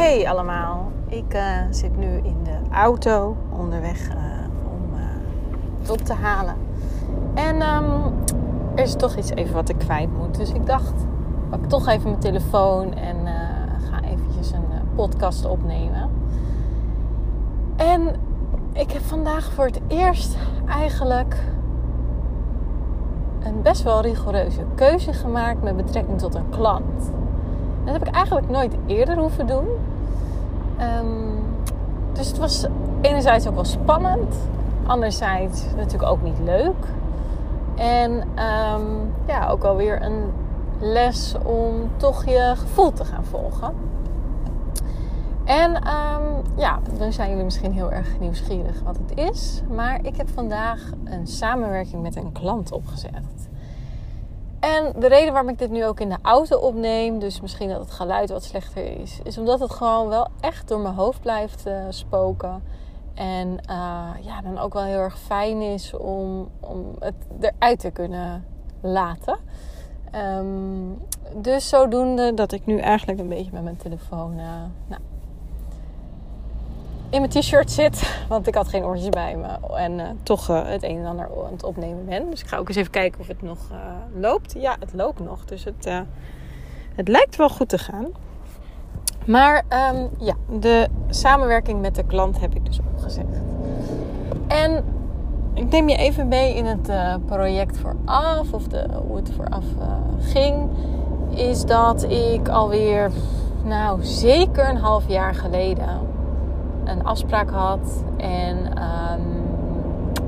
Hey 0.00 0.28
allemaal, 0.28 0.92
ik 1.06 1.34
uh, 1.34 1.42
zit 1.70 1.96
nu 1.96 2.06
in 2.06 2.36
de 2.44 2.58
auto 2.72 3.36
onderweg 3.50 4.08
uh, 4.08 4.14
om 4.64 4.94
uh, 4.94 5.00
het 5.80 5.90
op 5.90 5.98
te 5.98 6.12
halen. 6.12 6.54
En 7.34 7.54
um, 7.54 8.12
er 8.74 8.82
is 8.82 8.94
toch 8.94 9.16
iets 9.16 9.30
even 9.30 9.54
wat 9.54 9.68
ik 9.68 9.78
kwijt 9.78 10.18
moet. 10.18 10.36
Dus 10.36 10.52
ik 10.52 10.66
dacht, 10.66 10.92
pak 11.50 11.64
toch 11.64 11.88
even 11.88 12.08
mijn 12.08 12.20
telefoon 12.20 12.94
en 12.94 13.16
ga 13.90 14.02
eventjes 14.02 14.52
een 14.52 14.64
podcast 14.94 15.44
opnemen. 15.44 16.10
En 17.76 18.14
ik 18.72 18.90
heb 18.90 19.02
vandaag 19.02 19.52
voor 19.52 19.64
het 19.64 19.80
eerst 19.86 20.36
eigenlijk 20.68 21.36
een 23.40 23.62
best 23.62 23.82
wel 23.82 24.00
rigoureuze 24.00 24.62
keuze 24.74 25.12
gemaakt 25.12 25.62
met 25.62 25.76
betrekking 25.76 26.18
tot 26.18 26.34
een 26.34 26.48
klant. 26.48 27.10
Dat 27.84 27.92
heb 27.92 28.06
ik 28.06 28.14
eigenlijk 28.14 28.48
nooit 28.48 28.74
eerder 28.86 29.16
hoeven 29.16 29.46
doen. 29.46 29.66
Um, 30.80 31.40
dus 32.12 32.28
het 32.28 32.38
was 32.38 32.66
enerzijds 33.00 33.48
ook 33.48 33.54
wel 33.54 33.64
spannend. 33.64 34.34
Anderzijds 34.86 35.64
natuurlijk 35.76 36.10
ook 36.10 36.22
niet 36.22 36.38
leuk. 36.44 36.86
En 37.76 38.12
um, 38.12 39.12
ja, 39.26 39.48
ook 39.48 39.64
alweer 39.64 40.02
een 40.02 40.32
les 40.78 41.34
om 41.44 41.90
toch 41.96 42.24
je 42.24 42.52
gevoel 42.56 42.92
te 42.92 43.04
gaan 43.04 43.24
volgen. 43.24 43.74
En 45.44 45.76
um, 45.76 46.42
ja, 46.56 46.78
dan 46.98 47.12
zijn 47.12 47.28
jullie 47.28 47.44
misschien 47.44 47.72
heel 47.72 47.92
erg 47.92 48.18
nieuwsgierig 48.20 48.82
wat 48.84 48.96
het 48.96 49.18
is. 49.18 49.62
Maar 49.68 50.04
ik 50.04 50.16
heb 50.16 50.28
vandaag 50.28 50.90
een 51.04 51.26
samenwerking 51.26 52.02
met 52.02 52.16
een 52.16 52.32
klant 52.32 52.72
opgezet. 52.72 53.49
En 54.60 54.92
de 54.98 55.08
reden 55.08 55.32
waarom 55.32 55.50
ik 55.50 55.58
dit 55.58 55.70
nu 55.70 55.86
ook 55.86 56.00
in 56.00 56.08
de 56.08 56.18
auto 56.22 56.58
opneem, 56.58 57.18
dus 57.18 57.40
misschien 57.40 57.68
dat 57.68 57.80
het 57.80 57.90
geluid 57.90 58.30
wat 58.30 58.44
slechter 58.44 59.00
is, 59.00 59.20
is 59.22 59.38
omdat 59.38 59.60
het 59.60 59.70
gewoon 59.70 60.08
wel 60.08 60.28
echt 60.40 60.68
door 60.68 60.80
mijn 60.80 60.94
hoofd 60.94 61.20
blijft 61.20 61.66
uh, 61.66 61.84
spoken. 61.88 62.62
En 63.14 63.48
uh, 63.48 64.08
ja, 64.20 64.40
dan 64.42 64.58
ook 64.58 64.72
wel 64.72 64.82
heel 64.82 64.98
erg 64.98 65.18
fijn 65.18 65.60
is 65.60 65.94
om, 65.94 66.48
om 66.60 66.94
het 66.98 67.14
eruit 67.40 67.78
te 67.78 67.90
kunnen 67.90 68.44
laten. 68.80 69.38
Um, 70.14 70.98
dus 71.36 71.68
zodoende 71.68 72.34
dat 72.34 72.52
ik 72.52 72.66
nu 72.66 72.78
eigenlijk 72.78 73.20
een 73.20 73.28
beetje 73.28 73.52
met 73.52 73.62
mijn 73.62 73.76
telefoon 73.76 74.32
uh, 74.38 74.44
nou, 74.86 75.00
in 77.10 77.20
mijn 77.20 77.30
t-shirt 77.30 77.70
zit. 77.70 78.24
Want 78.28 78.46
ik 78.46 78.54
had 78.54 78.68
geen 78.68 78.84
oortjes 78.84 79.08
bij 79.08 79.36
me. 79.36 79.76
En 79.76 79.98
uh, 79.98 80.06
toch 80.22 80.50
uh, 80.50 80.60
het 80.64 80.82
een 80.82 80.98
en 80.98 81.06
ander 81.06 81.28
aan 81.46 81.52
het 81.52 81.64
opnemen 81.64 82.06
ben. 82.06 82.30
Dus 82.30 82.40
ik 82.40 82.46
ga 82.46 82.56
ook 82.56 82.68
eens 82.68 82.76
even 82.76 82.90
kijken 82.90 83.20
of 83.20 83.26
het 83.26 83.42
nog 83.42 83.58
uh, 83.72 83.78
loopt. 84.20 84.54
Ja, 84.58 84.76
het 84.80 84.92
loopt 84.94 85.20
nog. 85.20 85.44
Dus 85.44 85.64
het, 85.64 85.88
het 86.94 87.08
lijkt 87.08 87.36
wel 87.36 87.48
goed 87.48 87.68
te 87.68 87.78
gaan. 87.78 88.06
Maar 89.26 89.64
um, 89.92 90.10
ja, 90.18 90.34
de 90.58 90.88
samenwerking 91.08 91.80
met 91.80 91.94
de 91.94 92.04
klant 92.04 92.40
heb 92.40 92.54
ik 92.54 92.66
dus 92.66 92.80
opgezegd. 92.94 93.40
En 94.46 94.84
ik 95.54 95.70
neem 95.70 95.88
je 95.88 95.96
even 95.96 96.28
mee 96.28 96.54
in 96.54 96.66
het 96.66 96.90
project 97.26 97.78
vooraf. 97.78 98.52
Of 98.52 98.68
de, 98.68 98.86
hoe 99.06 99.16
het 99.16 99.30
vooraf 99.36 99.64
ging. 100.20 100.68
Is 101.30 101.64
dat 101.64 102.02
ik 102.02 102.48
alweer, 102.48 103.10
nou 103.64 104.04
zeker 104.04 104.68
een 104.68 104.76
half 104.76 105.08
jaar 105.08 105.34
geleden 105.34 106.09
een 106.90 107.04
afspraak 107.04 107.50
had. 107.50 108.04
En 108.16 108.56
um, 108.56 109.48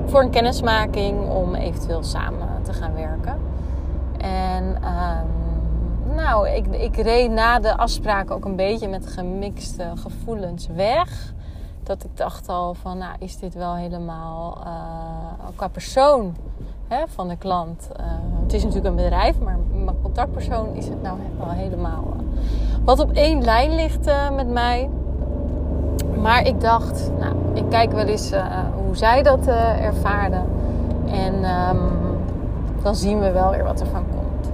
voor 0.07 0.23
een 0.23 0.31
kennismaking 0.31 1.31
om 1.31 1.55
eventueel 1.55 2.03
samen 2.03 2.49
te 2.63 2.73
gaan 2.73 2.95
werken. 2.95 3.39
En 4.19 4.65
um, 4.65 6.15
nou, 6.15 6.49
ik, 6.49 6.67
ik 6.67 6.97
reed 6.97 7.31
na 7.31 7.59
de 7.59 7.77
afspraak 7.77 8.31
ook 8.31 8.45
een 8.45 8.57
beetje 8.57 8.89
met 8.89 9.07
gemixte 9.07 9.93
gevoelens 9.95 10.67
weg. 10.75 11.33
Dat 11.83 12.05
ik 12.05 12.17
dacht 12.17 12.49
al 12.49 12.75
van, 12.75 12.99
nou 12.99 13.13
is 13.19 13.39
dit 13.39 13.55
wel 13.55 13.75
helemaal 13.75 14.59
uh, 14.67 15.49
qua 15.55 15.69
persoon 15.69 16.37
hè, 16.89 17.05
van 17.07 17.29
de 17.29 17.37
klant. 17.37 17.89
Uh, 18.01 18.07
het 18.43 18.53
is 18.53 18.63
natuurlijk 18.63 18.89
een 18.89 19.03
bedrijf, 19.03 19.41
maar 19.41 19.59
mijn 19.85 20.03
contactpersoon 20.03 20.75
is 20.75 20.89
het 20.89 21.03
nou 21.03 21.19
wel 21.39 21.51
helemaal. 21.51 22.05
Wat 22.85 23.01
op 23.01 23.13
één 23.13 23.45
lijn 23.45 23.75
ligt 23.75 24.09
uh, 24.09 24.31
met 24.31 24.49
mij. 24.49 24.91
Maar 26.21 26.47
ik 26.47 26.61
dacht, 26.61 27.11
nou, 27.19 27.35
ik 27.55 27.65
kijk 27.69 27.93
wel 27.93 28.05
eens 28.05 28.33
uh, 28.33 28.45
hoe 28.85 28.97
zij 28.97 29.23
dat 29.23 29.49
uh, 29.49 29.85
ervaarden. 29.85 30.45
En 31.07 31.35
um, 31.35 31.81
dan 32.83 32.95
zien 32.95 33.21
we 33.21 33.31
wel 33.31 33.51
weer 33.51 33.65
wat 33.65 33.81
er 33.81 33.87
van 33.87 34.05
komt. 34.11 34.51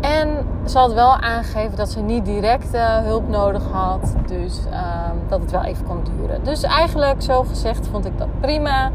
En 0.00 0.28
ze 0.64 0.78
had 0.78 0.92
wel 0.92 1.16
aangegeven 1.16 1.76
dat 1.76 1.90
ze 1.90 2.00
niet 2.00 2.24
direct 2.24 2.74
uh, 2.74 2.96
hulp 2.96 3.28
nodig 3.28 3.62
had. 3.70 4.14
Dus 4.26 4.58
um, 4.58 5.18
dat 5.28 5.40
het 5.40 5.50
wel 5.50 5.62
even 5.62 5.86
kon 5.86 6.00
duren. 6.16 6.44
Dus 6.44 6.62
eigenlijk, 6.62 7.22
zo 7.22 7.42
gezegd, 7.42 7.86
vond 7.86 8.06
ik 8.06 8.18
dat 8.18 8.28
prima. 8.40 8.90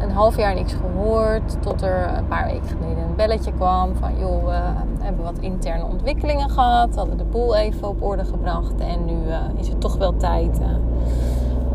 Een 0.00 0.10
half 0.10 0.36
jaar 0.36 0.54
niks 0.54 0.72
gehoord. 0.72 1.62
Tot 1.62 1.82
er 1.82 2.16
een 2.16 2.28
paar 2.28 2.46
weken 2.46 2.68
geleden 2.68 3.02
een 3.02 3.16
belletje 3.16 3.52
kwam. 3.52 3.94
Van 3.94 4.18
joh, 4.18 4.44
we 4.44 4.60
hebben 4.98 5.24
wat 5.24 5.38
interne 5.40 5.84
ontwikkelingen 5.84 6.50
gehad. 6.50 6.88
We 6.88 6.98
hadden 6.98 7.16
de 7.16 7.24
boel 7.24 7.56
even 7.56 7.88
op 7.88 8.02
orde 8.02 8.24
gebracht. 8.24 8.74
En 8.78 9.04
nu 9.04 9.16
is 9.56 9.68
het 9.68 9.80
toch 9.80 9.96
wel 9.96 10.16
tijd 10.16 10.60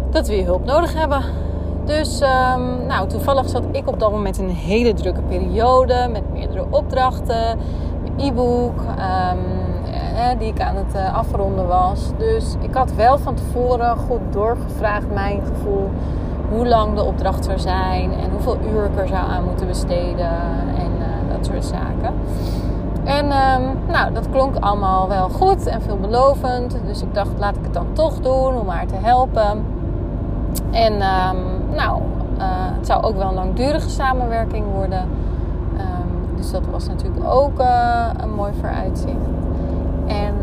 dat 0.09 0.28
we 0.28 0.35
je 0.35 0.44
hulp 0.44 0.66
nodig 0.66 0.94
hebben. 0.94 1.23
Dus 1.85 2.22
um, 2.22 2.85
nou, 2.85 3.07
toevallig 3.07 3.50
zat 3.50 3.63
ik 3.72 3.88
op 3.88 4.00
dat 4.00 4.12
moment 4.12 4.38
in 4.38 4.44
een 4.44 4.56
hele 4.56 4.94
drukke 4.94 5.22
periode 5.22 6.09
met 6.12 6.31
meerdere 6.31 6.66
opdrachten, 6.69 7.59
e-book 8.17 8.79
um, 8.79 9.39
die 10.38 10.47
ik 10.47 10.62
aan 10.62 10.75
het 10.75 10.95
afronden 11.13 11.67
was. 11.67 12.12
Dus 12.17 12.56
ik 12.62 12.73
had 12.73 12.94
wel 12.94 13.17
van 13.17 13.35
tevoren 13.35 13.97
goed 13.97 14.22
doorgevraagd 14.31 15.13
mijn 15.13 15.41
gevoel 15.45 15.89
hoe 16.56 16.68
lang 16.68 16.96
de 16.96 17.03
opdracht 17.03 17.46
zou 17.46 17.59
zijn 17.59 18.12
en 18.12 18.31
hoeveel 18.31 18.58
uur 18.72 18.86
ik 18.86 19.00
er 19.00 19.08
zou 19.08 19.30
aan 19.30 19.44
moeten 19.44 19.68
besteden 19.68 20.31
en 20.78 20.91
uh, 21.00 21.36
dat 21.36 21.46
soort 21.46 21.66
zaken. 21.66 22.14
En 23.03 23.25
um, 23.25 23.78
nou, 23.88 24.14
dat 24.14 24.30
klonk 24.30 24.56
allemaal 24.59 25.08
wel 25.08 25.30
goed 25.30 25.68
en 25.68 25.81
veelbelovend. 25.81 26.78
Dus 26.86 27.02
ik 27.02 27.13
dacht, 27.13 27.30
laat 27.40 27.56
ik 27.56 27.63
het 27.63 27.74
dan 27.74 27.88
toch 27.94 28.19
doen 28.19 28.56
om 28.59 28.68
haar 28.68 28.86
te 28.86 28.96
helpen. 29.02 29.66
En 30.72 30.94
um, 30.94 31.75
nou, 31.75 32.02
uh, 32.38 32.44
het 32.47 32.86
zou 32.88 33.03
ook 33.03 33.16
wel 33.16 33.28
een 33.28 33.34
langdurige 33.34 33.90
samenwerking 33.90 34.66
worden. 34.74 35.02
Um, 35.78 36.36
dus 36.36 36.52
dat 36.52 36.66
was 36.72 36.88
natuurlijk 36.88 37.25
ook 37.25 37.59
uh, 37.59 38.06
een 38.18 38.34
mooi 38.34 38.52
vooruitzicht. 38.59 39.16
En 40.08 40.34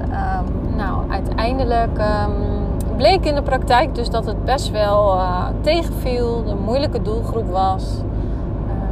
nou, 0.76 1.10
uiteindelijk 1.10 1.99
bleek 3.00 3.25
in 3.25 3.34
de 3.34 3.43
praktijk 3.43 3.94
dus 3.94 4.11
dat 4.11 4.27
het 4.27 4.44
best 4.44 4.71
wel 4.71 5.15
uh, 5.15 5.47
tegenviel. 5.61 6.43
Een 6.47 6.62
moeilijke 6.65 7.03
doelgroep 7.03 7.50
was. 7.50 7.84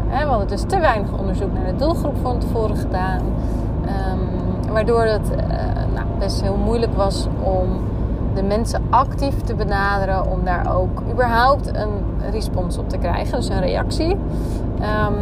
Hè, 0.07 0.25
we 0.25 0.31
hadden 0.31 0.49
dus 0.49 0.63
te 0.67 0.79
weinig 0.79 1.13
onderzoek 1.19 1.53
naar 1.53 1.67
de 1.67 1.77
doelgroep 1.77 2.17
van 2.23 2.39
tevoren 2.39 2.77
gedaan. 2.77 3.22
waardoor 4.72 5.05
het 5.05 5.28
nou, 5.95 6.07
best 6.19 6.43
heel 6.43 6.57
moeilijk 6.57 6.97
was 6.97 7.27
om 7.43 7.69
de 8.34 8.43
mensen 8.43 8.83
actief 8.91 9.41
te 9.41 9.55
benaderen 9.55 10.31
om 10.31 10.45
daar 10.45 10.77
ook 10.77 11.03
überhaupt 11.13 11.66
een 11.66 11.91
respons 12.31 12.78
op 12.78 12.89
te 12.89 12.99
krijgen, 12.99 13.37
dus 13.37 13.49
een 13.49 13.61
reactie. 13.61 14.11
Um, 14.11 15.16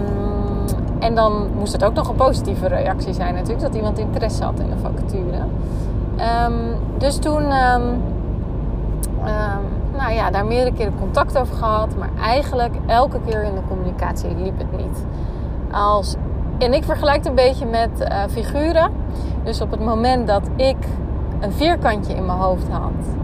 en 0.99 1.15
dan 1.15 1.47
moest 1.59 1.73
het 1.73 1.85
ook 1.85 1.95
nog 1.95 2.09
een 2.09 2.15
positieve 2.15 2.67
reactie 2.67 3.13
zijn 3.13 3.35
natuurlijk, 3.35 3.61
dat 3.61 3.75
iemand 3.75 3.99
interesse 3.99 4.45
had 4.45 4.61
in 4.61 4.71
de 4.71 4.79
vacature. 4.79 5.39
Um, 6.47 6.55
dus 6.99 7.17
toen, 7.17 7.43
nou 9.97 10.13
ja, 10.13 10.31
daar 10.31 10.47
meerdere 10.47 10.77
keren 10.77 10.99
contact 10.99 11.39
over 11.39 11.57
gehad, 11.57 11.97
maar 11.99 12.11
eigenlijk 12.21 12.75
elke 12.87 13.19
keer 13.27 13.43
in 13.43 13.55
de 13.55 13.61
communicatie 13.69 14.37
liep 14.37 14.59
het 14.59 14.77
niet. 14.77 15.05
Als, 15.71 16.15
en 16.59 16.75
ik 16.75 16.85
vergelijk 16.85 17.17
het 17.17 17.27
een 17.27 17.35
beetje 17.35 17.67
met 17.67 17.91
uh, 18.01 18.23
figuren. 18.31 18.91
Dus 19.45 19.61
op 19.61 19.71
het 19.71 19.81
moment 19.81 20.27
dat 20.27 20.43
ik 20.57 20.77
een 21.41 21.53
vierkantje 21.53 22.15
in 22.15 22.27
mijn 22.27 22.39
hoofd 22.39 22.69
had. 22.69 23.17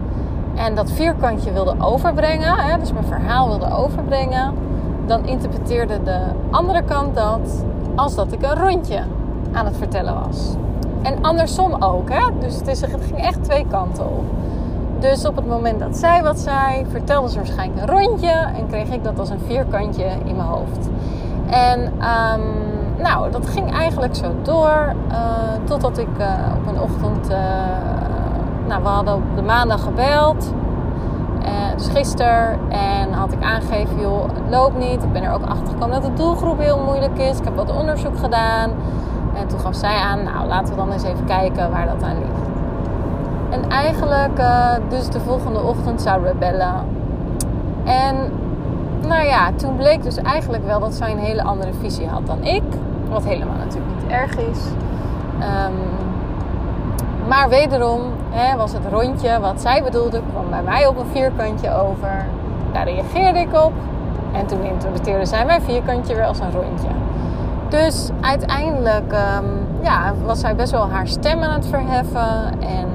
En 0.55 0.75
dat 0.75 0.91
vierkantje 0.91 1.51
wilde 1.51 1.75
overbrengen, 1.79 2.55
hè, 2.55 2.77
dus 2.79 2.93
mijn 2.93 3.05
verhaal 3.05 3.47
wilde 3.47 3.75
overbrengen. 3.75 4.53
Dan 5.05 5.25
interpreteerde 5.25 6.03
de 6.03 6.19
andere 6.49 6.83
kant 6.83 7.15
dat 7.15 7.65
als 7.95 8.15
dat 8.15 8.31
ik 8.31 8.41
een 8.41 8.55
rondje 8.55 9.01
aan 9.51 9.65
het 9.65 9.77
vertellen 9.77 10.13
was. 10.27 10.55
en 11.01 11.21
andersom 11.21 11.75
ook. 11.79 12.09
Hè? 12.09 12.21
Dus 12.39 12.55
het, 12.55 12.67
is, 12.67 12.81
het 12.81 13.01
ging 13.05 13.25
echt 13.25 13.43
twee 13.43 13.65
kanten 13.69 14.05
op. 14.05 14.23
Dus 15.09 15.25
op 15.25 15.35
het 15.35 15.47
moment 15.47 15.79
dat 15.79 15.97
zij 15.97 16.23
wat 16.23 16.39
zei, 16.39 16.85
vertelde 16.89 17.29
ze 17.29 17.35
waarschijnlijk 17.35 17.81
een 17.81 17.97
rondje 17.97 18.31
en 18.31 18.67
kreeg 18.67 18.89
ik 18.89 19.03
dat 19.03 19.19
als 19.19 19.29
een 19.29 19.39
vierkantje 19.45 20.03
in 20.03 20.35
mijn 20.35 20.47
hoofd. 20.47 20.89
En 21.49 21.79
um, 21.81 22.41
nou, 22.97 23.31
dat 23.31 23.47
ging 23.47 23.73
eigenlijk 23.73 24.15
zo 24.15 24.35
door 24.41 24.93
uh, 25.11 25.17
totdat 25.63 25.97
ik 25.97 26.07
uh, 26.19 26.27
op 26.57 26.67
een 26.67 26.81
ochtend, 26.81 27.31
uh, 27.31 27.37
nou, 28.67 28.83
we 28.83 28.89
hadden 28.89 29.13
op 29.13 29.35
de 29.35 29.41
maandag 29.41 29.83
gebeld. 29.83 30.53
dus 31.75 31.87
gisteren 31.87 32.59
en 32.69 33.13
had 33.13 33.31
ik 33.31 33.43
aangegeven, 33.43 33.99
joh, 33.99 34.23
het 34.23 34.49
loopt 34.49 34.77
niet. 34.77 35.03
Ik 35.03 35.11
ben 35.11 35.23
er 35.23 35.33
ook 35.33 35.45
achter 35.45 35.67
gekomen 35.67 36.01
dat 36.01 36.03
de 36.03 36.23
doelgroep 36.23 36.59
heel 36.59 36.79
moeilijk 36.85 37.17
is. 37.17 37.37
Ik 37.37 37.43
heb 37.43 37.55
wat 37.55 37.75
onderzoek 37.75 38.17
gedaan. 38.17 38.71
En 39.35 39.47
toen 39.47 39.59
gaf 39.59 39.75
zij 39.75 39.95
aan, 39.95 40.23
nou, 40.23 40.47
laten 40.47 40.69
we 40.69 40.75
dan 40.75 40.91
eens 40.91 41.03
even 41.03 41.25
kijken 41.25 41.71
waar 41.71 41.85
dat 41.85 42.03
aan 42.03 42.15
ligt. 42.19 42.42
En 43.53 43.69
eigenlijk, 43.69 44.39
uh, 44.39 44.69
dus 44.89 45.09
de 45.09 45.19
volgende 45.19 45.61
ochtend 45.61 46.01
zouden 46.01 46.31
we 46.31 46.37
bellen. 46.37 46.73
En 47.83 48.15
nou 49.07 49.25
ja, 49.25 49.51
toen 49.55 49.75
bleek 49.75 50.03
dus 50.03 50.17
eigenlijk 50.17 50.65
wel 50.65 50.79
dat 50.79 50.93
zij 50.93 51.11
een 51.11 51.17
hele 51.17 51.43
andere 51.43 51.71
visie 51.79 52.07
had 52.07 52.27
dan 52.27 52.43
ik. 52.43 52.63
Wat 53.09 53.23
helemaal 53.23 53.57
natuurlijk 53.57 53.93
niet 54.01 54.11
erg 54.11 54.37
is. 54.37 54.59
Um, 55.39 55.73
maar 57.27 57.49
wederom 57.49 58.01
hè, 58.29 58.57
was 58.57 58.73
het 58.73 58.81
rondje 58.91 59.39
wat 59.39 59.61
zij 59.61 59.83
bedoelde, 59.83 60.21
kwam 60.31 60.49
bij 60.49 60.61
mij 60.63 60.87
op 60.87 60.97
een 60.97 61.11
vierkantje 61.11 61.73
over. 61.73 62.25
Daar 62.71 62.83
reageerde 62.83 63.39
ik 63.39 63.53
op. 63.53 63.73
En 64.31 64.45
toen 64.45 64.63
interpreteerde 64.63 65.25
zij 65.25 65.45
mijn 65.45 65.61
vierkantje 65.61 66.15
weer 66.15 66.25
als 66.25 66.39
een 66.39 66.51
rondje. 66.51 66.87
Dus 67.69 68.09
uiteindelijk 68.21 69.13
um, 69.13 69.67
ja, 69.81 70.13
was 70.25 70.39
zij 70.39 70.55
best 70.55 70.71
wel 70.71 70.89
haar 70.89 71.07
stem 71.07 71.43
aan 71.43 71.53
het 71.53 71.67
verheffen. 71.67 72.59
En 72.59 72.87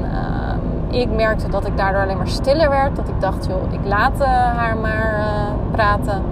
ik 0.90 1.10
merkte 1.10 1.48
dat 1.48 1.66
ik 1.66 1.76
daardoor 1.76 2.02
alleen 2.02 2.16
maar 2.16 2.28
stiller 2.28 2.70
werd. 2.70 2.96
Dat 2.96 3.08
ik 3.08 3.20
dacht, 3.20 3.46
joh, 3.46 3.72
ik 3.72 3.80
laat 3.84 4.20
uh, 4.20 4.26
haar 4.28 4.76
maar 4.76 5.18
uh, 5.18 5.70
praten. 5.70 6.22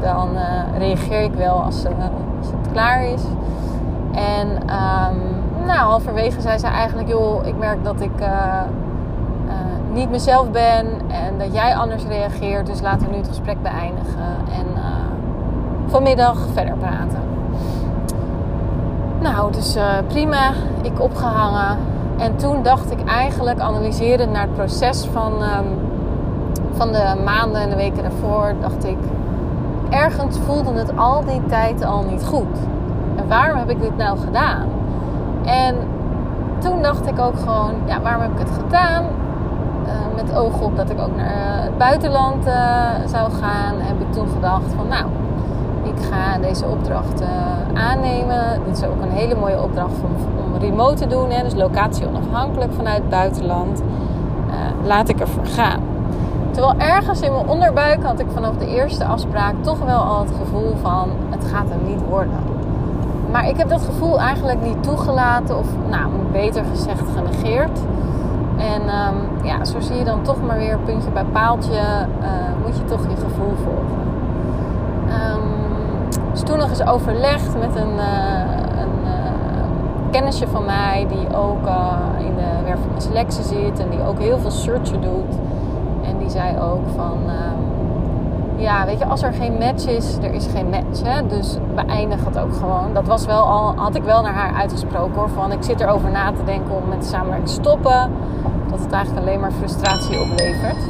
Dan 0.00 0.28
uh, 0.34 0.78
reageer 0.78 1.22
ik 1.22 1.34
wel 1.34 1.62
als, 1.62 1.84
als, 1.86 2.50
het 2.62 2.72
klaar 2.72 3.04
is. 3.04 3.22
En 4.12 4.48
um, 4.48 5.66
nou, 5.66 5.78
halverwege 5.78 6.40
zei 6.40 6.58
ze 6.58 6.66
eigenlijk, 6.66 7.08
joh, 7.08 7.46
ik 7.46 7.56
merk 7.56 7.84
dat 7.84 8.00
ik 8.00 8.10
niet 9.92 10.10
mezelf 10.10 10.50
ben. 10.50 10.86
En 11.08 11.38
dat 11.38 11.54
jij 11.54 11.74
anders 11.74 12.04
reageert. 12.04 12.66
Dus 12.66 12.80
laten 12.80 13.06
we 13.06 13.12
nu 13.12 13.18
het 13.18 13.28
gesprek 13.28 13.62
beëindigen. 13.62 14.36
En 14.52 14.66
vanmiddag 15.86 16.38
verder 16.52 16.76
praten. 16.76 17.22
Nou, 19.20 19.52
dus 19.52 19.76
prima. 20.08 20.52
Ik 20.82 21.00
opgehangen. 21.00 21.78
En 22.20 22.36
toen 22.36 22.62
dacht 22.62 22.90
ik 22.90 23.04
eigenlijk, 23.04 23.60
analyserend 23.60 24.32
naar 24.32 24.42
het 24.42 24.54
proces 24.54 25.08
van, 25.12 25.32
um, 25.32 25.66
van 26.72 26.92
de 26.92 27.20
maanden 27.24 27.60
en 27.60 27.70
de 27.70 27.76
weken 27.76 28.02
daarvoor, 28.02 28.54
dacht 28.60 28.84
ik, 28.84 28.98
ergens 29.90 30.38
voelde 30.38 30.72
het 30.72 30.96
al 30.96 31.24
die 31.24 31.42
tijd 31.48 31.84
al 31.84 32.04
niet 32.04 32.24
goed. 32.24 32.56
En 33.16 33.28
waarom 33.28 33.58
heb 33.58 33.70
ik 33.70 33.80
dit 33.80 33.96
nou 33.96 34.18
gedaan? 34.18 34.68
En 35.44 35.76
toen 36.58 36.82
dacht 36.82 37.06
ik 37.06 37.18
ook 37.18 37.38
gewoon, 37.38 37.74
ja, 37.84 38.00
waarom 38.00 38.22
heb 38.22 38.32
ik 38.32 38.38
het 38.38 38.58
gedaan? 38.64 39.04
Uh, 39.86 39.90
met 40.16 40.36
oog 40.36 40.60
op 40.60 40.76
dat 40.76 40.90
ik 40.90 41.00
ook 41.00 41.16
naar 41.16 41.62
het 41.62 41.78
buitenland 41.78 42.46
uh, 42.46 42.54
zou 43.06 43.30
gaan, 43.30 43.74
heb 43.78 44.00
ik 44.00 44.12
toen 44.12 44.28
gedacht 44.28 44.72
van, 44.76 44.88
nou, 44.88 45.04
ga 46.10 46.38
deze 46.38 46.66
opdracht 46.66 47.20
uh, 47.20 47.28
aannemen. 47.74 48.60
Dit 48.66 48.76
is 48.76 48.84
ook 48.84 49.02
een 49.02 49.10
hele 49.10 49.34
mooie 49.34 49.62
opdracht 49.62 49.94
om, 50.02 50.10
om 50.44 50.60
remote 50.60 50.94
te 50.94 51.06
doen, 51.06 51.30
hè, 51.30 51.42
dus 51.42 51.54
locatie 51.54 52.06
onafhankelijk 52.08 52.72
vanuit 52.72 52.96
het 52.96 53.08
buitenland. 53.08 53.82
Uh, 54.48 54.86
laat 54.86 55.08
ik 55.08 55.20
ervoor 55.20 55.46
gaan. 55.46 55.80
Terwijl 56.50 56.74
ergens 56.78 57.20
in 57.20 57.32
mijn 57.32 57.48
onderbuik 57.48 58.02
had 58.02 58.20
ik 58.20 58.26
vanaf 58.34 58.56
de 58.56 58.66
eerste 58.66 59.04
afspraak 59.04 59.54
toch 59.60 59.78
wel 59.78 59.98
al 60.00 60.20
het 60.20 60.32
gevoel 60.38 60.76
van 60.82 61.08
het 61.30 61.44
gaat 61.44 61.68
hem 61.68 61.80
niet 61.86 62.00
worden. 62.08 62.38
Maar 63.30 63.48
ik 63.48 63.56
heb 63.56 63.68
dat 63.68 63.82
gevoel 63.82 64.20
eigenlijk 64.20 64.62
niet 64.62 64.82
toegelaten 64.82 65.58
of 65.58 65.66
nou, 65.88 66.10
beter 66.32 66.64
gezegd 66.70 67.04
genegeerd. 67.16 67.78
En 68.56 68.82
um, 68.82 69.44
ja, 69.46 69.64
zo 69.64 69.80
zie 69.80 69.96
je 69.96 70.04
dan 70.04 70.22
toch 70.22 70.42
maar 70.46 70.56
weer 70.56 70.78
puntje 70.84 71.10
bij 71.10 71.24
paaltje, 71.24 71.80
uh, 72.20 72.28
moet 72.64 72.76
je 72.76 72.84
toch 72.84 73.00
je 73.08 73.16
gevoel 73.16 73.54
volgen. 73.64 74.02
Um, 75.08 75.69
dus 76.30 76.42
toen 76.42 76.58
nog 76.58 76.68
eens 76.68 76.86
overlegd 76.86 77.58
met 77.58 77.76
een, 77.76 77.94
uh, 77.94 78.80
een 78.80 79.04
uh, 79.04 80.10
kennisje 80.10 80.48
van 80.48 80.64
mij, 80.64 81.06
die 81.08 81.36
ook 81.36 81.66
uh, 81.66 81.96
in 82.18 82.34
de 82.34 82.64
werving 82.64 82.94
en 82.94 83.00
selectie 83.00 83.44
zit 83.44 83.78
en 83.78 83.90
die 83.90 84.02
ook 84.02 84.18
heel 84.18 84.38
veel 84.38 84.50
searchen 84.50 85.00
doet. 85.00 85.38
En 86.02 86.18
die 86.18 86.30
zei 86.30 86.58
ook 86.58 86.88
van, 86.96 87.18
ehm, 87.26 87.70
ja, 88.60 88.86
weet 88.86 88.98
je, 88.98 89.06
als 89.06 89.22
er 89.22 89.32
geen 89.32 89.52
match 89.58 89.86
is, 89.86 90.16
er 90.22 90.32
is 90.32 90.46
geen 90.46 90.68
match. 90.68 91.02
Hè? 91.02 91.26
Dus 91.26 91.56
beëindig 91.74 92.24
het 92.24 92.38
ook 92.38 92.54
gewoon. 92.54 92.94
Dat 92.94 93.06
was 93.06 93.26
wel 93.26 93.42
al, 93.42 93.74
had 93.76 93.94
ik 93.94 94.02
wel 94.02 94.22
naar 94.22 94.34
haar 94.34 94.54
uitgesproken 94.54 95.14
hoor. 95.14 95.28
Van 95.28 95.52
ik 95.52 95.62
zit 95.62 95.80
erover 95.80 96.10
na 96.10 96.32
te 96.32 96.44
denken 96.44 96.74
om 96.74 96.88
met 96.88 97.00
de 97.00 97.06
samenwerking 97.06 97.48
te 97.48 97.54
stoppen. 97.54 98.10
Dat 98.70 98.80
het 98.80 98.92
eigenlijk 98.92 99.26
alleen 99.26 99.40
maar 99.40 99.52
frustratie 99.52 100.20
oplevert. 100.20 100.88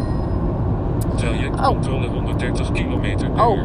Trajectcontrole 1.14 2.06
oh. 2.06 2.12
130 2.12 2.72
km 2.72 3.16
per 3.16 3.46
oh. 3.46 3.58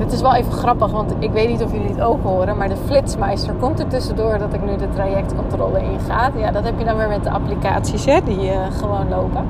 Het 0.00 0.12
is 0.12 0.20
wel 0.20 0.34
even 0.34 0.52
grappig, 0.52 0.90
want 0.90 1.14
ik 1.18 1.30
weet 1.30 1.48
niet 1.48 1.62
of 1.62 1.72
jullie 1.72 1.88
het 1.88 2.00
ook 2.00 2.22
horen, 2.22 2.56
maar 2.56 2.68
de 2.68 2.76
flitsmeister 2.86 3.54
komt 3.54 3.80
er 3.80 3.86
tussendoor 3.86 4.38
dat 4.38 4.52
ik 4.52 4.64
nu 4.64 4.76
de 4.76 4.88
trajectcontrole 4.88 5.82
inga. 5.82 6.30
Ja, 6.36 6.50
dat 6.50 6.64
heb 6.64 6.78
je 6.78 6.84
dan 6.84 6.96
weer 6.96 7.08
met 7.08 7.24
de 7.24 7.30
applicaties 7.30 8.04
hè, 8.04 8.20
die 8.24 8.52
uh, 8.52 8.58
gewoon 8.78 9.08
lopen. 9.08 9.46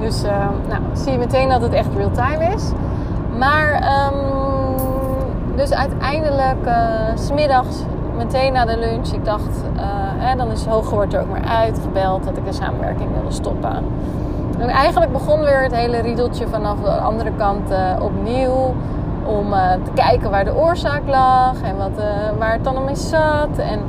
Dus 0.00 0.24
uh, 0.24 0.30
nou, 0.68 0.80
zie 0.92 1.12
je 1.12 1.18
meteen 1.18 1.48
dat 1.48 1.62
het 1.62 1.72
echt 1.72 1.88
real-time 1.96 2.54
is. 2.54 2.70
Maar, 3.38 3.82
um, 4.12 4.20
dus 5.56 5.72
uiteindelijk, 5.72 6.66
uh, 6.66 6.74
smiddags, 7.14 7.76
meteen 8.16 8.52
na 8.52 8.64
de 8.64 8.78
lunch, 8.78 9.12
ik 9.12 9.24
dacht, 9.24 9.62
hè, 10.18 10.36
dan 10.36 10.50
is 10.50 10.66
Hooggewoord 10.66 11.14
er 11.14 11.20
ook 11.20 11.30
maar 11.30 11.44
uitgebeld 11.44 12.24
dat 12.24 12.36
ik 12.36 12.44
de 12.44 12.52
samenwerking 12.52 13.12
wilde 13.12 13.32
stoppen. 13.32 13.84
En 14.58 14.68
eigenlijk 14.68 15.12
begon 15.12 15.40
weer 15.40 15.62
het 15.62 15.74
hele 15.74 15.98
riedeltje 16.00 16.48
vanaf 16.48 16.80
de 16.80 16.90
andere 16.90 17.30
kant 17.36 17.70
opnieuw 18.00 18.74
om 19.28 19.52
uh, 19.52 19.70
te 19.72 19.90
kijken 19.94 20.30
waar 20.30 20.44
de 20.44 20.56
oorzaak 20.56 21.02
lag 21.06 21.62
en 21.62 21.76
wat, 21.76 21.98
uh, 21.98 22.04
waar 22.38 22.52
het 22.52 22.64
dan 22.64 22.88
is 22.88 23.08
zat. 23.08 23.58
En 23.58 23.80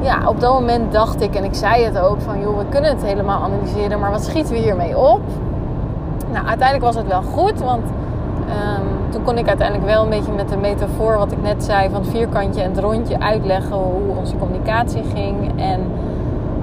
ja, 0.00 0.28
op 0.28 0.40
dat 0.40 0.52
moment 0.52 0.92
dacht 0.92 1.20
ik, 1.20 1.34
en 1.34 1.44
ik 1.44 1.54
zei 1.54 1.84
het 1.84 1.98
ook, 1.98 2.20
van 2.20 2.40
joh, 2.40 2.58
we 2.58 2.64
kunnen 2.68 2.90
het 2.90 3.02
helemaal 3.02 3.42
analyseren, 3.42 4.00
maar 4.00 4.10
wat 4.10 4.24
schieten 4.24 4.52
we 4.52 4.60
hiermee 4.60 4.98
op? 4.98 5.20
Nou, 6.32 6.46
uiteindelijk 6.46 6.84
was 6.84 6.94
het 6.94 7.06
wel 7.06 7.22
goed, 7.22 7.60
want 7.60 7.84
um, 7.84 9.10
toen 9.10 9.22
kon 9.22 9.38
ik 9.38 9.48
uiteindelijk 9.48 9.88
wel 9.88 10.02
een 10.02 10.10
beetje 10.10 10.32
met 10.32 10.48
de 10.48 10.56
metafoor, 10.56 11.18
wat 11.18 11.32
ik 11.32 11.42
net 11.42 11.64
zei, 11.64 11.90
van 11.90 12.00
het 12.00 12.10
vierkantje 12.10 12.62
en 12.62 12.70
het 12.70 12.80
rondje 12.80 13.20
uitleggen 13.20 13.76
hoe 13.76 14.16
onze 14.18 14.36
communicatie 14.36 15.02
ging. 15.14 15.60
En 15.60 15.80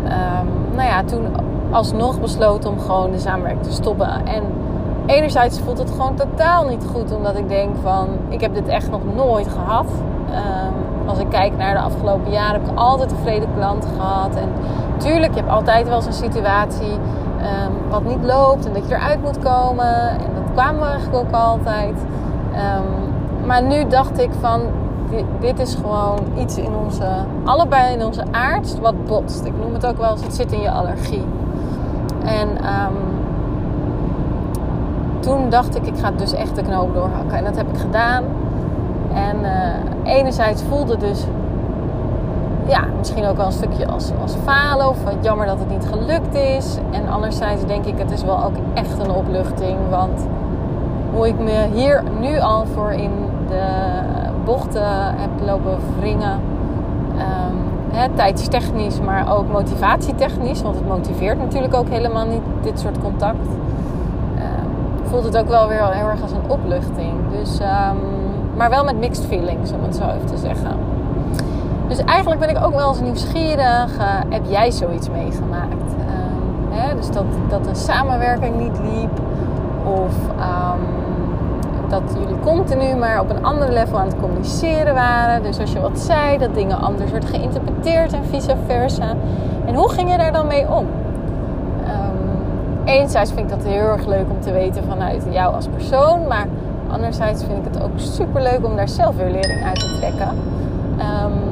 um, 0.03 0.75
nou 0.75 0.87
ja, 0.87 1.03
toen 1.03 1.25
alsnog 1.71 2.19
besloten 2.19 2.69
om 2.69 2.79
gewoon 2.79 3.11
de 3.11 3.19
samenwerking 3.19 3.63
te 3.63 3.71
stoppen. 3.71 4.09
En 4.25 4.43
enerzijds 5.05 5.59
voelt 5.59 5.77
het 5.77 5.91
gewoon 5.91 6.15
totaal 6.15 6.65
niet 6.65 6.85
goed. 6.93 7.15
Omdat 7.15 7.37
ik 7.37 7.49
denk 7.49 7.75
van, 7.81 8.07
ik 8.29 8.41
heb 8.41 8.53
dit 8.53 8.67
echt 8.67 8.91
nog 8.91 9.01
nooit 9.15 9.47
gehad. 9.47 9.85
Um, 10.29 11.07
als 11.07 11.19
ik 11.19 11.29
kijk 11.29 11.57
naar 11.57 11.73
de 11.73 11.79
afgelopen 11.79 12.31
jaren 12.31 12.61
heb 12.61 12.71
ik 12.71 12.77
altijd 12.77 13.09
tevreden 13.09 13.49
klanten 13.55 13.89
gehad. 13.89 14.35
En 14.35 14.49
tuurlijk, 14.97 15.33
je 15.33 15.39
hebt 15.39 15.51
altijd 15.51 15.87
wel 15.87 15.95
eens 15.95 16.05
een 16.05 16.13
situatie 16.13 16.91
um, 16.91 17.89
wat 17.89 18.03
niet 18.03 18.23
loopt. 18.23 18.65
En 18.65 18.73
dat 18.73 18.87
je 18.87 18.95
eruit 18.95 19.21
moet 19.21 19.39
komen. 19.39 20.09
En 20.09 20.29
dat 20.33 20.53
kwamen 20.53 20.81
we 20.81 20.87
eigenlijk 20.87 21.23
ook 21.23 21.31
altijd. 21.31 21.95
Um, 21.95 23.45
maar 23.45 23.63
nu 23.63 23.87
dacht 23.87 24.19
ik 24.19 24.29
van, 24.39 24.61
dit, 25.39 25.59
is 25.59 25.75
gewoon 25.75 26.19
iets 26.37 26.57
in 26.57 26.75
onze, 26.83 27.07
allebei 27.43 27.93
in 27.93 28.05
onze 28.05 28.23
aard 28.31 28.79
wat 28.79 29.05
botst. 29.05 29.45
Ik 29.45 29.53
noem 29.61 29.73
het 29.73 29.85
ook 29.85 29.97
wel 29.97 30.11
eens, 30.11 30.23
het 30.23 30.35
zit 30.35 30.51
in 30.51 30.61
je 30.61 30.71
allergie. 30.71 31.25
En... 32.25 32.49
toen 35.23 35.49
dacht 35.49 35.75
ik, 35.75 35.85
ik 35.85 35.97
ga 35.97 36.11
dus 36.11 36.33
echt 36.33 36.55
de 36.55 36.61
knoop 36.61 36.93
doorhakken. 36.93 37.37
En 37.37 37.43
dat 37.43 37.55
heb 37.55 37.69
ik 37.69 37.77
gedaan. 37.77 38.23
En 39.13 39.39
uh, 39.41 40.13
enerzijds 40.13 40.63
voelde 40.63 40.97
dus, 40.97 41.25
ja, 42.67 42.83
misschien 42.97 43.25
ook 43.25 43.37
wel 43.37 43.45
een 43.45 43.51
stukje 43.51 43.87
als, 43.87 44.11
als 44.21 44.35
falen 44.43 44.89
of 44.89 45.03
wat 45.03 45.15
jammer 45.21 45.45
dat 45.45 45.59
het 45.59 45.69
niet 45.69 45.85
gelukt 45.91 46.35
is. 46.35 46.77
En 46.91 47.09
anderzijds 47.09 47.65
denk 47.65 47.85
ik, 47.85 47.97
het 47.97 48.11
is 48.11 48.23
wel 48.23 48.43
ook 48.43 48.55
echt 48.73 48.99
een 48.99 49.11
opluchting. 49.11 49.77
Want 49.89 50.27
hoe 51.13 51.27
ik 51.27 51.39
me 51.39 51.67
hier 51.73 52.03
nu 52.19 52.39
al 52.39 52.65
voor 52.65 52.91
in 52.91 53.11
de 53.47 53.65
bochten 54.45 55.15
heb 55.15 55.29
lopen 55.45 55.77
wringen. 55.99 56.39
Um, 57.15 57.57
hè, 57.91 58.09
tijdstechnisch, 58.09 58.99
maar 58.99 59.35
ook 59.35 59.51
motivatietechnisch. 59.51 60.61
Want 60.61 60.75
het 60.75 60.87
motiveert 60.87 61.37
natuurlijk 61.37 61.75
ook 61.75 61.89
helemaal 61.89 62.25
niet 62.25 62.41
dit 62.61 62.79
soort 62.79 62.99
contact 63.01 63.47
voelt 65.13 65.25
het 65.25 65.37
ook 65.37 65.49
wel 65.49 65.67
weer 65.67 65.93
heel 65.93 66.09
erg 66.09 66.21
als 66.21 66.31
een 66.31 66.49
opluchting. 66.49 67.13
Dus, 67.31 67.59
um, 67.59 67.97
maar 68.55 68.69
wel 68.69 68.83
met 68.83 68.97
mixed 68.97 69.25
feelings, 69.25 69.71
om 69.71 69.83
het 69.83 69.95
zo 69.95 70.03
even 70.03 70.25
te 70.25 70.37
zeggen. 70.37 70.71
Dus 71.87 71.97
eigenlijk 71.97 72.39
ben 72.39 72.49
ik 72.49 72.63
ook 72.63 72.75
wel 72.75 72.89
eens 72.89 73.01
nieuwsgierig. 73.01 73.97
Uh, 73.97 74.05
heb 74.29 74.41
jij 74.47 74.71
zoiets 74.71 75.09
meegemaakt? 75.09 75.93
Uh, 75.97 76.77
hè? 76.77 76.95
Dus 76.95 77.11
dat, 77.11 77.25
dat 77.49 77.67
een 77.67 77.75
samenwerking 77.75 78.57
niet 78.57 78.79
liep. 78.79 79.19
Of 79.83 80.15
um, 80.39 80.85
dat 81.89 82.01
jullie 82.19 82.39
continu 82.39 82.95
maar 82.95 83.19
op 83.19 83.29
een 83.29 83.43
ander 83.43 83.71
level 83.71 83.99
aan 83.99 84.07
het 84.07 84.19
communiceren 84.19 84.93
waren. 84.93 85.43
Dus 85.43 85.59
als 85.59 85.71
je 85.71 85.79
wat 85.79 85.99
zei, 85.99 86.37
dat 86.37 86.55
dingen 86.55 86.81
anders 86.81 87.11
werd 87.11 87.25
geïnterpreteerd 87.25 88.13
en 88.13 88.25
vice 88.25 88.55
versa. 88.65 89.13
En 89.65 89.75
hoe 89.75 89.89
ging 89.89 90.11
je 90.11 90.17
daar 90.17 90.31
dan 90.31 90.47
mee 90.47 90.67
om? 90.69 90.87
Enerzijds 92.85 93.31
vind 93.31 93.51
ik 93.51 93.57
dat 93.57 93.65
heel 93.65 93.87
erg 93.87 94.05
leuk 94.05 94.25
om 94.29 94.41
te 94.41 94.51
weten 94.51 94.83
vanuit 94.83 95.23
jou 95.29 95.55
als 95.55 95.67
persoon. 95.67 96.27
Maar 96.27 96.47
anderzijds 96.91 97.43
vind 97.43 97.65
ik 97.65 97.73
het 97.73 97.83
ook 97.83 97.91
super 97.95 98.41
leuk 98.41 98.65
om 98.65 98.75
daar 98.75 98.89
zelf 98.89 99.15
weer 99.15 99.31
lering 99.31 99.65
uit 99.65 99.79
te 99.79 99.97
trekken. 99.99 100.29
Um, 100.99 101.51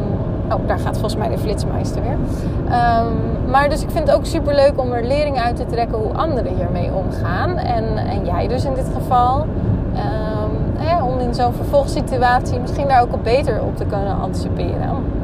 Oh, 0.54 0.68
daar 0.68 0.80
gaat 0.80 0.94
volgens 0.94 1.16
mij 1.16 1.30
de 1.30 1.38
flitsmeister 1.38 2.02
weer. 2.02 2.12
Um, 2.12 3.50
maar 3.50 3.70
dus 3.70 3.82
ik 3.82 3.90
vind 3.92 4.08
het 4.08 4.18
ook 4.18 4.26
super 4.26 4.56
leuk 4.56 4.74
om 4.76 4.92
er 4.92 5.04
lering 5.04 5.40
uit 5.40 5.56
te 5.56 5.66
trekken 5.66 5.98
hoe 5.98 6.14
anderen 6.14 6.56
hiermee 6.56 6.92
omgaan. 6.94 7.58
En, 7.58 7.98
en 7.98 8.26
jij 8.26 8.48
dus 8.48 8.66
in 8.66 8.74
dit 8.74 8.90
geval. 8.94 9.42
Um, 9.42 10.76
hè, 10.78 11.04
om 11.04 11.20
in 11.20 11.34
zo'n 11.34 11.54
vervolgssituatie 11.54 12.60
misschien 12.60 12.88
daar 12.88 13.02
ook 13.02 13.14
op 13.14 13.24
beter 13.24 13.62
op 13.62 13.78
te 13.78 13.86
kunnen 13.86 14.20
anticiperen. 14.22 15.20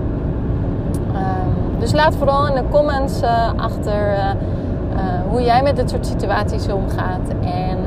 Dus 1.79 1.91
laat 1.91 2.15
vooral 2.15 2.47
in 2.47 2.53
de 2.53 2.63
comments 2.71 3.21
uh, 3.21 3.49
achter 3.55 4.13
uh, 4.13 4.29
hoe 5.30 5.42
jij 5.42 5.63
met 5.63 5.75
dit 5.75 5.89
soort 5.89 6.06
situaties 6.06 6.68
omgaat. 6.72 7.30
En 7.42 7.77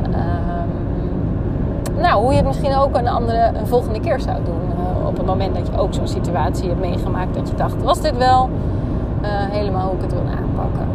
nou, 2.00 2.22
hoe 2.22 2.30
je 2.30 2.36
het 2.36 2.46
misschien 2.46 2.76
ook 2.76 2.96
een, 2.96 3.08
andere, 3.08 3.50
een 3.54 3.66
volgende 3.66 4.00
keer 4.00 4.20
zou 4.20 4.36
doen 4.44 4.60
op 5.06 5.16
het 5.16 5.26
moment 5.26 5.54
dat 5.54 5.66
je 5.66 5.78
ook 5.78 5.94
zo'n 5.94 6.08
situatie 6.08 6.68
hebt 6.68 6.80
meegemaakt 6.80 7.34
dat 7.34 7.48
je 7.48 7.54
dacht, 7.54 7.82
was 7.82 8.00
dit 8.00 8.16
wel 8.16 8.48
uh, 9.22 9.28
helemaal 9.28 9.86
hoe 9.86 9.96
ik 9.96 10.02
het 10.02 10.12
wil 10.12 10.22
aanpakken. 10.38 10.88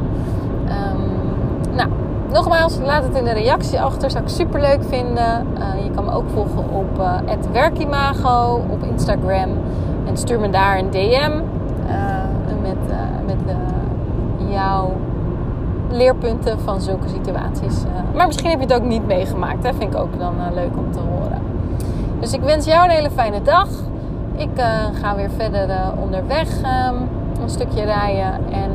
Um, 0.67 1.75
nou, 1.75 1.89
nogmaals, 2.31 2.77
laat 2.83 3.03
het 3.03 3.15
in 3.15 3.23
de 3.23 3.33
reactie 3.33 3.81
achter. 3.81 4.11
Zou 4.11 4.23
ik 4.23 4.29
super 4.29 4.59
leuk 4.59 4.83
vinden. 4.83 5.47
Je 5.83 5.91
kan 5.95 6.05
me 6.05 6.11
ook 6.11 6.29
volgen 6.33 6.69
op 6.69 7.09
werkimago 7.51 8.61
op 8.69 8.83
Instagram. 8.83 9.49
En 10.05 10.17
stuur 10.17 10.39
me 10.39 10.49
daar 10.49 10.77
een 10.77 10.89
DM 10.89 11.31
met, 12.61 12.95
met 13.25 13.55
jouw 14.49 14.91
leerpunten 15.95 16.59
van 16.59 16.81
zulke 16.81 17.07
situaties. 17.07 17.83
maar 18.15 18.25
misschien 18.25 18.49
heb 18.49 18.59
je 18.59 18.65
het 18.65 18.75
ook 18.75 18.87
niet 18.87 19.05
meegemaakt. 19.07 19.63
Hè? 19.63 19.73
Vind 19.73 19.93
ik 19.93 19.99
ook 19.99 20.19
dan 20.19 20.33
leuk 20.53 20.77
om 20.77 20.91
te 20.91 20.99
horen. 20.99 21.41
Dus 22.19 22.33
ik 22.33 22.41
wens 22.41 22.65
jou 22.65 22.83
een 22.83 22.95
hele 22.95 23.11
fijne 23.11 23.41
dag. 23.41 23.67
Ik 24.35 24.57
uh, 24.57 24.65
ga 25.01 25.15
weer 25.15 25.29
verder 25.29 25.69
onderweg 26.01 26.57
um, 26.57 27.09
een 27.41 27.49
stukje 27.49 27.83
rijden 27.83 28.33
en 28.51 28.71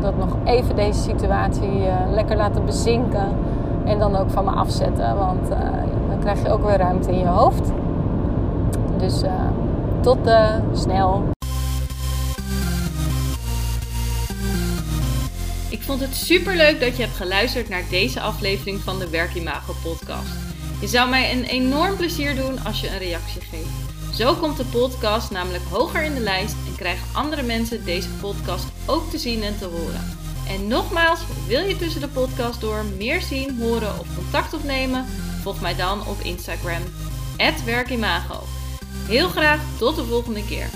dat 0.00 0.16
nog 0.16 0.36
even 0.44 0.76
deze 0.76 1.00
situatie 1.00 1.82
lekker 2.10 2.36
laten 2.36 2.64
bezinken 2.64 3.28
en 3.84 3.98
dan 3.98 4.16
ook 4.16 4.30
van 4.30 4.44
me 4.44 4.50
afzetten, 4.50 5.16
want 5.16 5.48
dan 6.08 6.18
krijg 6.20 6.42
je 6.42 6.50
ook 6.50 6.64
weer 6.64 6.76
ruimte 6.76 7.10
in 7.10 7.18
je 7.18 7.26
hoofd. 7.26 7.72
Dus 8.96 9.22
tot 10.00 10.18
snel. 10.72 11.22
Vond 15.90 16.02
het 16.02 16.16
super 16.16 16.56
leuk 16.56 16.80
dat 16.80 16.96
je 16.96 17.02
hebt 17.02 17.16
geluisterd 17.16 17.68
naar 17.68 17.82
deze 17.88 18.20
aflevering 18.20 18.80
van 18.80 18.98
de 18.98 19.08
Werkimago 19.08 19.74
podcast. 19.82 20.30
Je 20.80 20.86
zou 20.86 21.10
mij 21.10 21.32
een 21.32 21.44
enorm 21.44 21.96
plezier 21.96 22.36
doen 22.36 22.64
als 22.64 22.80
je 22.80 22.88
een 22.88 22.98
reactie 22.98 23.40
geeft. 23.40 24.14
Zo 24.14 24.34
komt 24.34 24.56
de 24.56 24.64
podcast 24.64 25.30
namelijk 25.30 25.64
hoger 25.64 26.02
in 26.02 26.14
de 26.14 26.20
lijst 26.20 26.54
en 26.66 26.76
krijgen 26.76 27.06
andere 27.12 27.42
mensen 27.42 27.84
deze 27.84 28.08
podcast 28.08 28.64
ook 28.86 29.10
te 29.10 29.18
zien 29.18 29.42
en 29.42 29.58
te 29.58 29.64
horen. 29.64 30.18
En 30.48 30.68
nogmaals, 30.68 31.20
wil 31.46 31.64
je 31.64 31.76
tussen 31.76 32.00
de 32.00 32.08
podcast 32.08 32.60
door 32.60 32.84
meer 32.96 33.20
zien, 33.20 33.58
horen 33.58 33.98
of 34.00 34.06
contact 34.14 34.54
opnemen? 34.54 35.06
Volg 35.42 35.60
mij 35.60 35.76
dan 35.76 36.06
op 36.06 36.20
Instagram, 36.22 36.82
werkimago. 37.64 38.42
Heel 39.06 39.28
graag 39.28 39.60
tot 39.78 39.96
de 39.96 40.04
volgende 40.04 40.44
keer. 40.44 40.70